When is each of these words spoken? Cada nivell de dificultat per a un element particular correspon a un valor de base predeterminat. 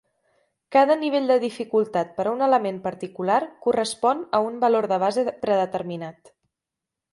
Cada 0.75 0.95
nivell 1.01 1.27
de 1.31 1.35
dificultat 1.43 2.15
per 2.15 2.25
a 2.25 2.31
un 2.37 2.41
element 2.47 2.81
particular 2.87 3.37
correspon 3.67 4.25
a 4.39 4.43
un 4.49 4.59
valor 4.67 4.91
de 4.95 5.01
base 5.07 5.29
predeterminat. 5.47 6.37